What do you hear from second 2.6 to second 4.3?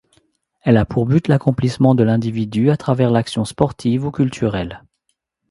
à travers l'action sportive ou